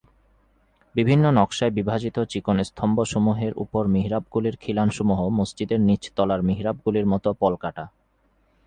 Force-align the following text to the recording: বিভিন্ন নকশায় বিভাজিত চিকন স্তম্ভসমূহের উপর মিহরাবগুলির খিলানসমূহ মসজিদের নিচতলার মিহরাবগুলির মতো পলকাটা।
বিভিন্ন 0.95 1.25
নকশায় 1.31 1.71
বিভাজিত 1.71 2.17
চিকন 2.29 2.57
স্তম্ভসমূহের 2.63 3.53
উপর 3.55 3.83
মিহরাবগুলির 3.87 4.55
খিলানসমূহ 4.55 5.19
মসজিদের 5.29 5.79
নিচতলার 5.79 6.41
মিহরাবগুলির 6.41 7.05
মতো 7.05 7.29
পলকাটা। 7.33 7.85